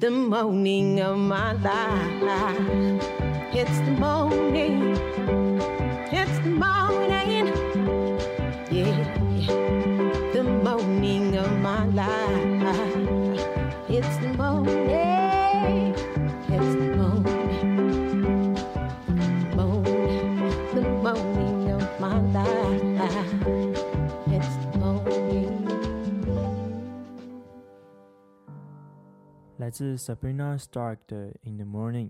[0.00, 3.18] the morning of my life.
[3.60, 4.94] It's the morning,
[29.68, 32.06] 来自 Sabrina Stark 的《In the Morning》，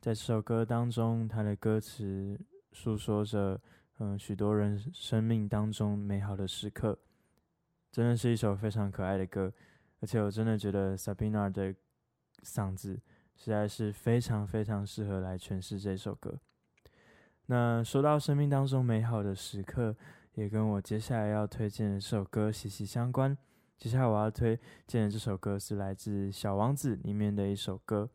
[0.00, 2.40] 在这首歌当中，它的歌词
[2.72, 3.60] 诉说着，
[3.98, 6.98] 嗯，许多人生命当中美好的时刻，
[7.92, 9.52] 真的是一首非常可爱的歌。
[10.00, 11.74] 而且我真的觉得 Sabrina 的
[12.42, 12.98] 嗓子
[13.36, 16.40] 实在是非常非常适合来诠释这首歌。
[17.44, 19.94] 那说到生命当中美好的时刻，
[20.36, 23.36] 也跟我接下来要推荐的这首歌息息相关。
[23.84, 28.08] 接下来我要推荐的这首歌是来自《小王子》里面的一首歌，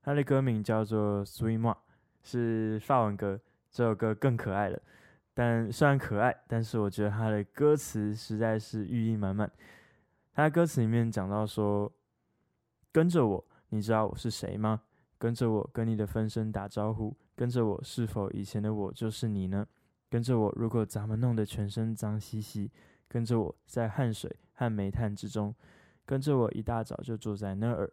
[0.00, 1.74] 它的歌名叫做《Suis moi》，
[2.22, 3.38] 是法文歌。
[3.70, 4.80] 这首歌更可爱了，
[5.34, 9.52] 但虽然可爱，但是我觉得它的歌词实在是寓意满满。
[10.32, 11.92] 它的歌词里面讲到说
[12.90, 14.80] ：“跟着我，你知道我是谁吗？
[15.18, 17.14] 跟着我，跟你的分身打招呼。
[17.36, 19.66] 跟着我，是否以前的我就是你呢？
[20.08, 22.72] 跟着我，如果咱们弄得全身脏兮兮。”
[23.08, 25.54] 跟着我在汗水和煤炭之中，
[26.04, 27.92] 跟着我一大早就坐在那儿。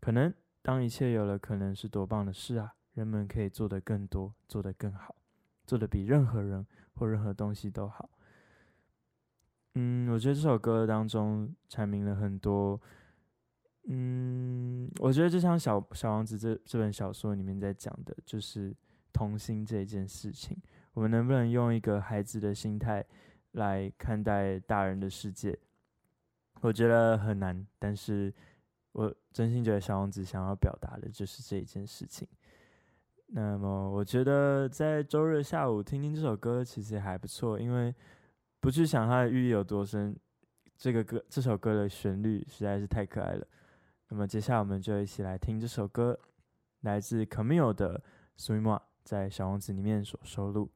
[0.00, 2.74] 可能当一切有了可能，是多棒的事啊！
[2.94, 5.14] 人们可以做得更多，做得更好，
[5.66, 8.10] 做得比任何人或任何东西都好。
[9.74, 12.80] 嗯，我觉得这首歌当中阐明了很多。
[13.84, 18.74] 嗯，我觉得就像小《小王子》这这本小说里面在讲的，就是
[19.12, 20.56] 童心这件事情。
[20.92, 23.04] 我们能不能用一个孩子的心态？
[23.52, 25.58] 来看待大人的世界，
[26.60, 28.32] 我觉得很难，但是
[28.92, 32.28] 我真心觉得小王子想要表达的就是这一件事情。
[33.26, 37.94] 那么，我觉得在周日下午听听这首歌其实还不错，因为
[38.60, 40.16] 不去想它的寓意有多深，
[40.76, 43.46] 这个歌这首歌的旋律实在是太可爱了。
[44.08, 46.18] 那么，接下来我们就一起来听这首歌，
[46.80, 48.02] 来自 Camille 的
[48.44, 50.70] 《Suis moi》，在小王子里面所收录。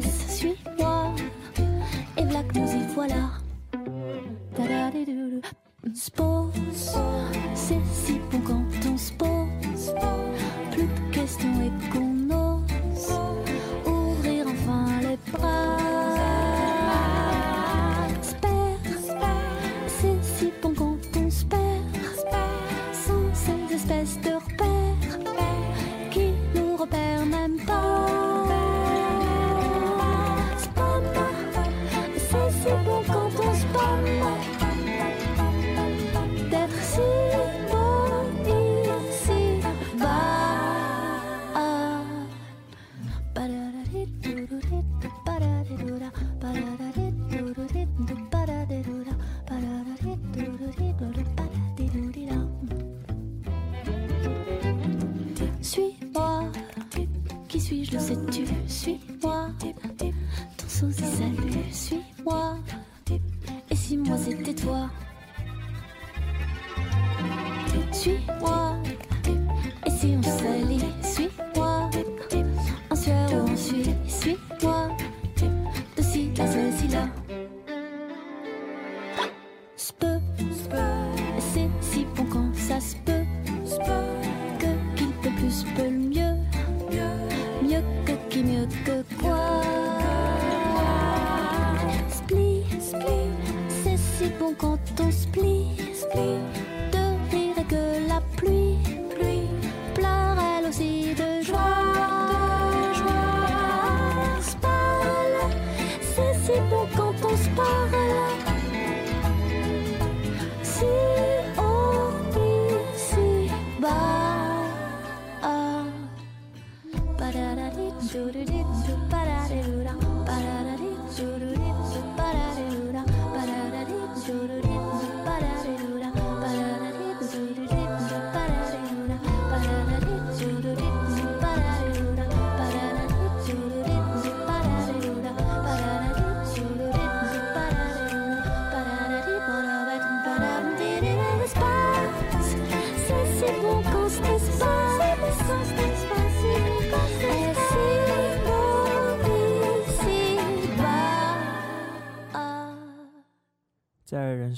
[0.00, 1.14] Suis-moi.
[2.16, 3.42] Et voilà que nous y voilà.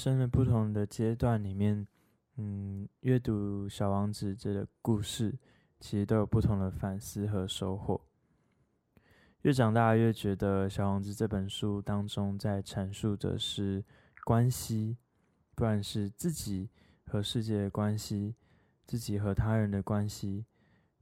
[0.05, 1.89] 生的不同的阶段里面，
[2.37, 5.35] 嗯，阅读《小王子》这个故事，
[5.81, 7.99] 其实都有不同的反思和收获。
[9.41, 13.83] 越长大，越觉得《小王子》这本书当中在阐述的是
[14.27, 14.99] 关系，
[15.55, 16.69] 不管是自己
[17.07, 18.35] 和世界的关系，
[18.85, 20.45] 自己和他人的关系，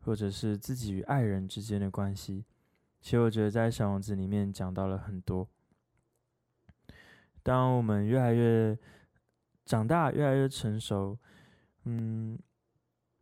[0.03, 2.45] 或者是自己与爱人之间的关系。
[3.01, 5.49] 其实我觉得在《小王子》里面讲到了很多。
[7.43, 8.77] 当我们越来越
[9.65, 11.19] 长大，越来越成熟，
[11.85, 12.39] 嗯，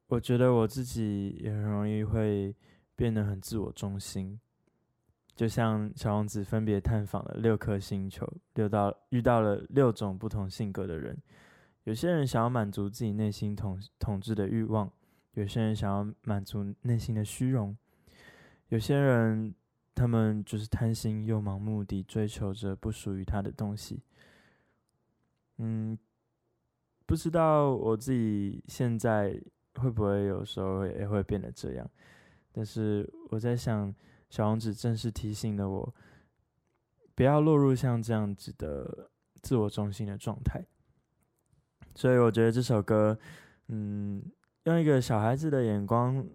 [0.08, 2.54] 我觉得我自己也很容易会
[2.94, 4.38] 变得很自我中心。
[5.34, 11.16] 就像小王子分别探访了六颗星球，六到遇到了六种不同性格的人。
[11.84, 14.92] 有些人想要满足自己内心统统治的欲望，
[15.32, 17.74] 有些人想要满足内心的虚荣，
[18.68, 19.54] 有些人
[20.00, 24.02] 他们就是贪心又盲目地追求着不属于他的东西。
[25.58, 25.98] 嗯，
[27.04, 29.38] 不知道我自己现在
[29.74, 31.86] 会不会有时候也会变得这样，
[32.50, 33.94] 但是我在想，
[34.30, 35.94] 小王子正是提醒了我，
[37.14, 39.10] 不要落入像这样子的
[39.42, 40.64] 自我中心的状态。
[41.94, 43.18] 所以我觉得这首歌，
[43.68, 44.22] 嗯，
[44.64, 46.26] 用一个小孩子的眼光，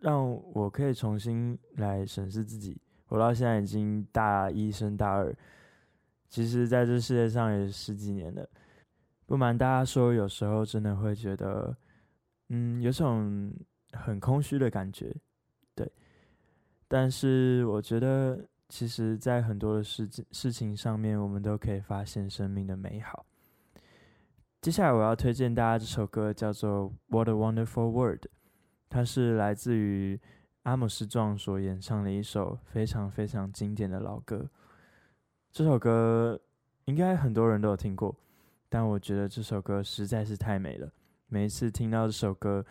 [0.00, 2.80] 让我可以重新来审视自己。
[3.10, 5.36] 我到现在已经大一升大二，
[6.28, 8.48] 其实在这世界上也十几年了。
[9.26, 11.76] 不瞒大家说，有时候真的会觉得，
[12.48, 13.52] 嗯，有种
[13.92, 15.14] 很空虚的感觉，
[15.74, 15.90] 对。
[16.88, 23.26] 但是我觉得，其实，在很多的事情事情上面，我们都可以发现生命的美好。
[24.60, 28.24] 接下来我要推荐大家这首歌，叫做《What a Wonderful World》，
[28.88, 30.20] 它是来自于
[30.64, 34.48] 阿姆斯壮所演唱的一首非常非常经典的老歌。
[35.50, 36.38] 这首歌
[36.84, 38.14] 应该很多人都有听过，
[38.68, 40.92] 但我觉得这首歌实在是太美了。
[41.28, 42.64] 每一次听到这首歌，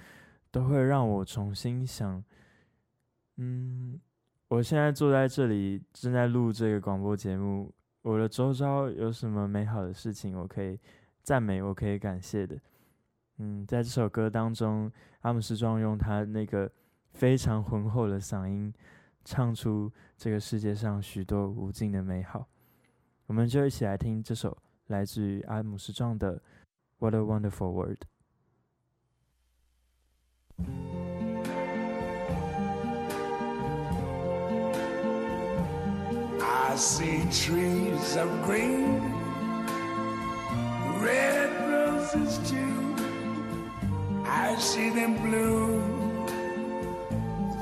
[0.51, 2.23] 都会让我重新想，
[3.37, 3.99] 嗯，
[4.49, 10.79] 我现在坐在这里正在录这个广播节目，我的周遭有什么美好的事情我可以
[11.23, 12.59] 赞美，我可以感谢的。
[13.37, 16.69] 嗯，在这首歌当中，阿姆斯壮用他那个
[17.11, 18.73] 非常浑厚的嗓音，
[19.25, 22.47] 唱出这个世界上许多无尽的美好。
[23.27, 24.57] 我们就一起来听这首
[24.87, 26.37] 来自于阿姆斯壮的
[26.97, 27.97] 《What a Wonderful World》。
[36.41, 39.01] I see trees of green,
[41.03, 42.95] red roses too.
[44.25, 45.98] I see them bloom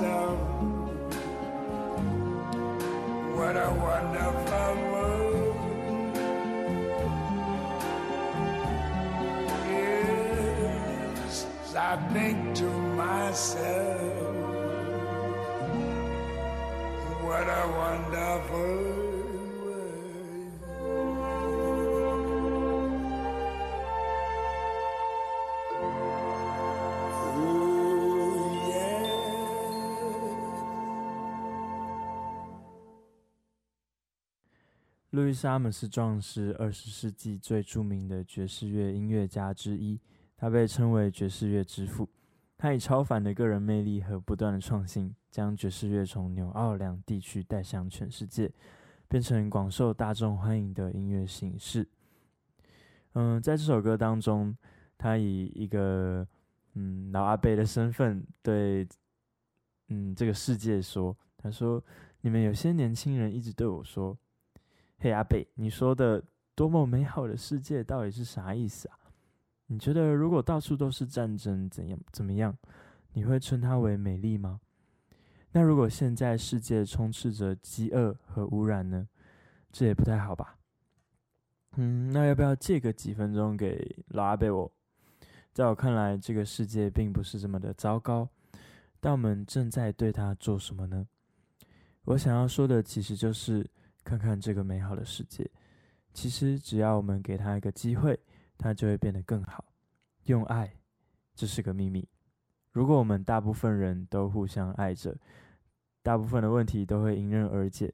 [0.00, 0.38] myself,
[3.36, 5.56] what a wonderful world.
[9.70, 13.93] Yes, I think to myself,
[35.34, 40.00] 路易斯·阿姆斯壮是二十世纪最著名的爵士乐音乐家之一，
[40.36, 42.08] 他被称为爵士乐之父。
[42.56, 48.48] 他以超凡的个人魅力和不断的创新，将爵士乐从纽奥良地区带向全世界，
[49.08, 51.88] 变成广受大众欢迎的音乐形式。
[53.14, 54.56] 嗯，在这首歌当中，
[54.96, 56.24] 他以一个
[56.74, 58.86] 嗯老阿伯的身份对
[59.88, 61.82] 嗯这个世界说：“他说，
[62.20, 64.16] 你们有些年轻人一直对我说，
[65.04, 66.24] 嘿阿贝，你说的
[66.54, 68.96] 多么美好的世界到底是啥意思啊？”
[69.68, 72.56] 你觉得如果到处都是战争，怎样怎么样？
[73.12, 74.62] 你会称它为美丽吗？
[75.52, 79.06] 那如果现在世界充斥着饥饿和污染呢？
[79.70, 80.56] 这也不太好吧？
[81.76, 84.72] 嗯，那要不要借个几分钟给老阿贝我？
[85.52, 88.26] 在我看来，这个世界并不是这么的糟糕，
[89.00, 91.06] 但我们正在对它做什么呢？
[92.04, 93.68] 我想要说的其实就是
[94.04, 95.50] 看看这个美好的世界。
[96.12, 98.20] 其实只要我们给它一个机会。
[98.56, 99.64] 它就会变得更好。
[100.26, 100.72] 用爱，
[101.34, 102.08] 这是个秘密。
[102.70, 105.14] 如果我们大部分人都互相爱着，
[106.04, 107.92] 大部分的问题都会迎刃而解。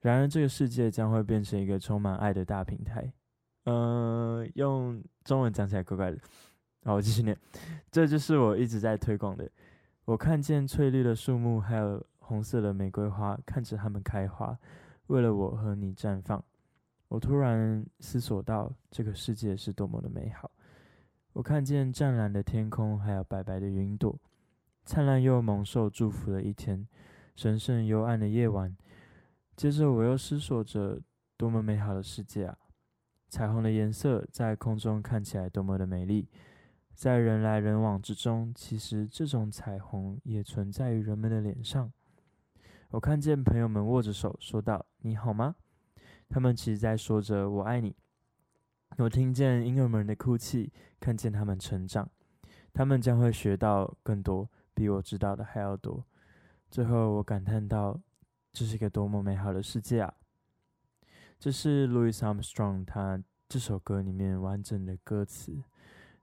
[0.00, 3.12] 然而，这个世界将会变成一个充满爱的大平台。
[3.66, 6.18] 嗯、用中文讲起来怪怪的。
[6.84, 7.36] 好，我继续念。
[7.90, 9.48] 这就是我一直在推广的。
[10.06, 14.58] 我看见翠绿的树木，还有红色的玫瑰花，看着它们开花，
[15.12, 16.42] 为了我和你绽放。
[17.08, 20.50] 我突然思索到，这个世界是多么的美好。
[21.34, 24.18] 我看见湛蓝的天空，还有白白的云朵，
[24.86, 26.88] 灿烂又蒙受祝福的一天，
[27.36, 28.74] 神圣幽暗的夜晚。
[29.54, 30.98] 接着，我又思索着，
[31.36, 32.56] 多么美好的世界啊！
[33.28, 36.26] 彩虹的颜色在空中看起来多么的美丽，
[36.94, 41.92] 在人来人往之中，其实这种彩虹也存在于人们的脸上。
[42.88, 45.54] 我看见朋友们握着手，说道：“你好吗？”
[46.28, 47.94] 他们其实在说着“我爱你”。
[48.98, 52.10] 我听见婴儿们的哭泣，看见他们成长，
[52.72, 56.04] 他们将会学到更多，比我知道的还要多。
[56.70, 58.00] 最后，我感叹到：
[58.52, 60.14] 这是一个多么美好的世界啊！
[61.38, 65.62] 这是 Louis Armstrong 他这首歌里面完整的歌词，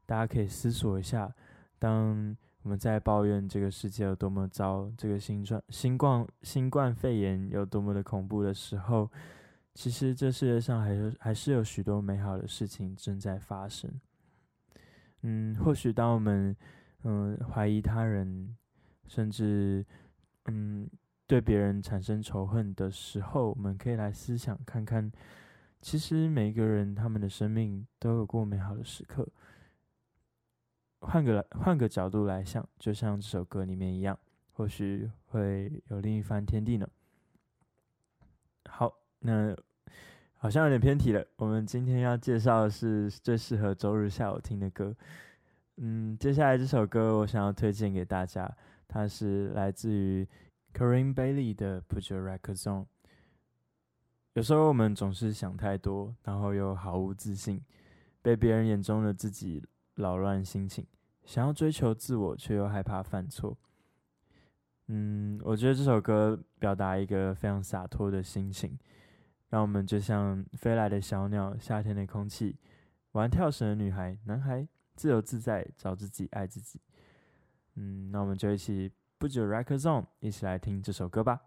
[0.06, 1.36] 大家可以思索一下：
[1.78, 9.10] 当我们在抱怨这个世界有多么糟，这个新冠、新冠、新冠肺炎有多么的恐怖的时候。
[9.76, 13.90] 其实这世界上还有还是有许多美好的事情正在发生。
[15.22, 16.54] 嗯，或许当我们
[17.04, 18.58] 嗯怀疑他人，
[19.08, 19.86] 甚至
[20.46, 20.90] 嗯
[21.28, 25.10] 对别人产生仇恨的时候，我们可以来思想看看，
[25.82, 29.26] 其实每一个人他们的生命都有过美好的时刻。
[31.02, 34.18] 换个换个角度来想，就像这首歌里面一样，
[34.54, 36.88] 或许会有另一番天地呢。
[38.66, 39.56] 好，那。
[40.42, 41.22] 好像有点偏题了。
[41.36, 44.96] 我们今天要介绍的是最适合周日下午听的歌。
[45.76, 48.50] 嗯，接下来这首歌我想要推荐给大家，
[48.88, 50.26] 它是来自于
[50.74, 52.84] Corinne Bailey 的《Put Your Records On》。
[54.36, 57.62] 有时候我们总是想太多，然后又毫无自信，
[58.22, 59.62] 被别人眼中的自己
[60.00, 60.86] 扰乱心情，
[61.24, 63.58] 想要追求自我，却又害怕犯错。
[64.88, 68.78] 嗯，我觉得这首歌表达一个非常洒脱的心情。
[69.50, 72.56] 让我们就像飞来的小鸟，夏天的空气，
[73.14, 76.80] 玩跳绳的女孩、男孩，自由自在，找自己，爱自己。
[77.74, 81.42] 嗯，那我们就一起不久 r e c o r d zone 一起来听这首歌吧。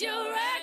[0.00, 0.57] your right.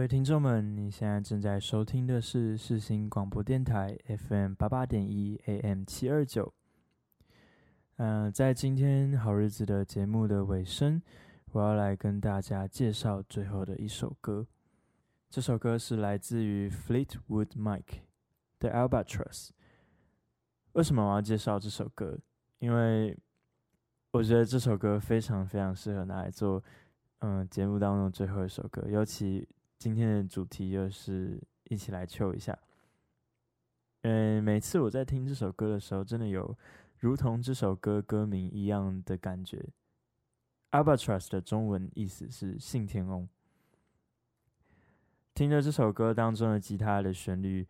[0.00, 6.54] 各位听众们，你现在正在收听的是世新广播电台 FM 八八点一 AM 七二九。
[7.96, 11.02] 嗯，在今天好日子的节目的尾声，
[11.52, 14.46] 我要来跟大家介绍最后的一首歌。
[15.28, 17.84] 这首歌是来自于 Fleetwood Mac
[18.58, 19.50] 的 Albatross。
[20.72, 22.18] 为什么我要介绍这首歌？
[22.58, 23.14] 因为
[24.12, 26.64] 我觉得这首歌非常非常适合拿来做
[27.18, 29.46] 嗯节目当中最后一首歌，尤其。
[29.80, 32.56] 今天的主题就是一起来秋一下。
[34.02, 36.54] 嗯，每次我在听这首歌的时候，真的有
[36.98, 39.70] 如同这首歌歌名一样的感觉。
[40.72, 43.26] Albatross 的中文意思是信天翁。
[45.32, 47.66] 听着这首歌当中的吉他的旋律，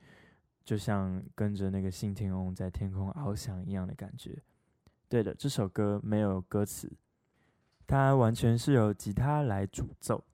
[0.64, 4.36] 就像跟着那个信天翁在天空翱翔一样的感觉。
[5.08, 6.90] 对的，这首歌没有歌词，
[7.86, 10.24] 它完全是由吉他来主奏。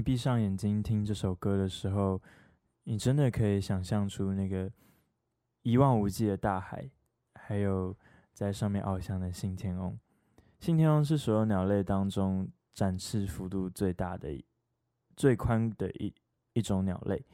[0.00, 2.20] 闭上眼睛听这首歌的时候，
[2.84, 4.70] 你真的可以想象出那个
[5.62, 6.88] 一望无际的大海，
[7.34, 7.96] 还有
[8.32, 9.98] 在上面翱翔的信天翁。
[10.58, 14.42] 信天翁是所有鸟类当中展翅幅度最大的、
[15.16, 16.12] 最宽的一
[16.52, 17.24] 一种鸟类。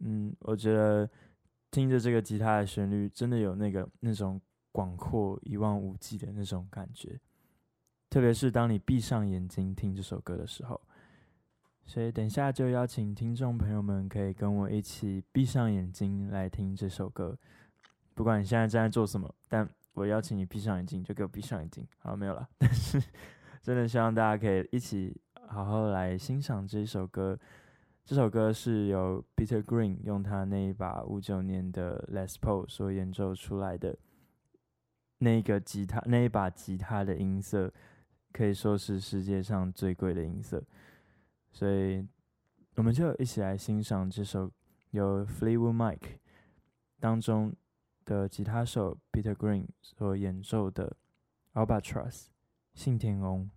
[0.00, 1.08] 嗯，我觉得
[1.70, 7.18] 听着这个吉他的旋律，真的有那个那种广阔一望无际的那种感觉。
[8.10, 10.80] 特别是当你闭上眼睛听这首歌的时候。
[11.84, 17.36] 所以，等一下就邀请听众朋友们可以跟我一起闭上眼睛来听这首歌。
[18.14, 21.86] 不管你现在正在做什么，但我邀请你闭上眼睛，就给我闭上眼睛。
[21.98, 22.48] 好，没有了。
[22.58, 23.02] 但是，
[23.62, 27.38] 真的希望大家可以一起好好来欣赏这首歌。
[28.04, 33.96] 这首歌是由 Peter Green 用他那一把五九年的 Les Paul 所演奏出来的。
[35.18, 37.72] 那个吉他，那一把吉他的音色，
[38.32, 40.60] 可以说是世界上最贵的音色。
[41.52, 42.06] 所以，
[42.76, 44.50] 我们就一起来欣赏这首
[44.90, 45.98] 由 Fleetwood Mac
[46.98, 47.54] 当中
[48.04, 50.96] 的吉他手 Peter Green 所演奏的
[51.52, 52.28] Albatross
[52.74, 53.50] 信天翁。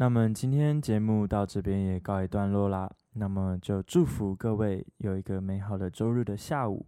[0.00, 2.90] 那么今天节目到这边也告一段落啦。
[3.12, 6.86] 那么就祝福各位有一个美好的周日的下午。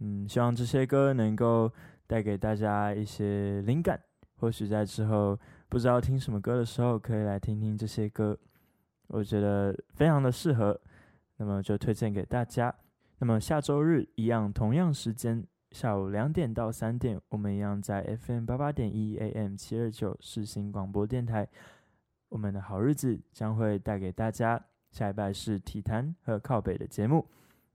[0.00, 1.72] 嗯，希望这些歌能够
[2.06, 3.98] 带给大家一些灵感，
[4.36, 5.40] 或许在之后
[5.70, 8.38] 不知道听什么歌的时候，可以来听听这些歌，
[9.06, 10.78] 我觉得非常的适合。
[11.38, 12.74] 那么就推荐给大家。
[13.20, 21.48] 那么下周日一样，同样时间，下午两点到三点，我们一样在 FM 八八点一 AM 七二九世新广播电台。
[22.34, 24.60] 我们的好日子将会带给大家
[24.90, 27.24] 下一拜是体坛和靠北的节目。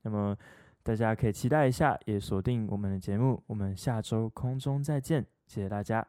[0.01, 0.37] 那么
[0.83, 3.41] 大家可以期待一下，也锁定我们的节目。
[3.47, 6.05] 我们下周空中再见，谢谢大家。